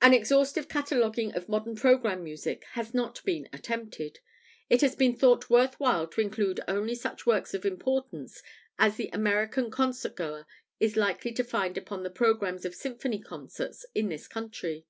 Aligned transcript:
An 0.00 0.14
exhaustive 0.14 0.68
cataloguing 0.68 1.34
of 1.34 1.48
modern 1.48 1.74
programme 1.74 2.22
music 2.22 2.62
has 2.74 2.94
not 2.94 3.24
been 3.24 3.48
attempted. 3.52 4.20
It 4.70 4.82
has 4.82 4.94
been 4.94 5.16
thought 5.16 5.50
worth 5.50 5.80
while 5.80 6.06
to 6.06 6.20
include 6.20 6.60
only 6.68 6.94
such 6.94 7.26
works 7.26 7.54
of 7.54 7.64
importance 7.66 8.40
as 8.78 8.94
the 8.96 9.08
American 9.12 9.68
concert 9.72 10.14
goer 10.14 10.46
is 10.78 10.96
likely 10.96 11.32
to 11.32 11.42
find 11.42 11.76
upon 11.76 12.04
the 12.04 12.08
programmes 12.10 12.64
of 12.64 12.72
symphony 12.76 13.18
concerts 13.18 13.84
in 13.96 14.10
this 14.10 14.28
country. 14.28 14.86